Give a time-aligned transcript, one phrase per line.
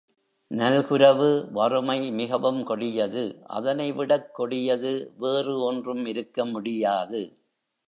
[0.51, 1.27] நல்குரவு
[1.51, 3.23] வறுமை மிகவும் கொடியது
[3.49, 7.21] அதனை விடக் கொடியது வேறு ஒன்றும் இருக்க முடியாது.